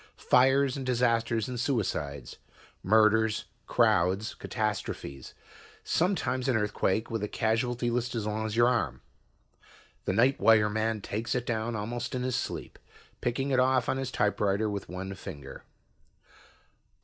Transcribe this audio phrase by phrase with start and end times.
[0.17, 2.37] Fires and disasters and suicides.
[2.81, 5.35] Murders, crowds, catastrophes.
[5.83, 9.03] Sometimes an earthquake with a casualty list as long as your arm.
[10.05, 12.79] The night wire man takes it down almost in his sleep,
[13.21, 15.65] picking it off on his typewriter with one finger.